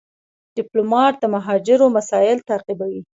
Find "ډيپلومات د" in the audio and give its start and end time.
0.57-1.23